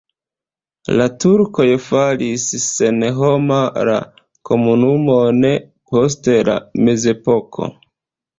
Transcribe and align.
La 0.99 1.05
turkoj 1.23 1.67
faris 1.87 2.45
senhoma 2.63 3.59
la 3.91 3.99
komunumon 4.51 5.47
post 5.93 6.31
la 6.51 6.57
mezepoko. 6.89 7.71